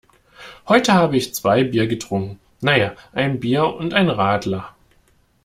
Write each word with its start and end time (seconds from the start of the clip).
Heute 0.67 0.93
habe 0.95 1.15
ich 1.15 1.35
zwei 1.35 1.63
Bier 1.63 1.85
getrunken. 1.85 2.39
Na 2.59 2.75
ja, 2.75 2.95
ein 3.13 3.39
Bier 3.39 3.67
und 3.67 3.93
ein 3.93 4.09
Radler. 4.09 4.73